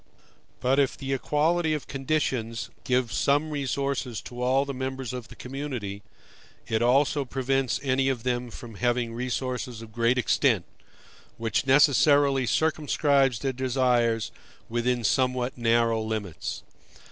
[0.61, 5.35] But if the equality of conditions gives some resources to all the members of the
[5.35, 6.01] community,
[6.67, 10.65] it also prevents any of them from having resources of great extent,
[11.37, 14.31] which necessarily circumscribes their desires
[14.69, 16.63] within somewhat narrow limits.